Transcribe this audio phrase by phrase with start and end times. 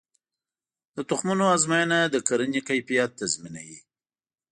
[0.95, 3.79] د تخمونو ازموینه د کرنې کیفیت تضمینوي.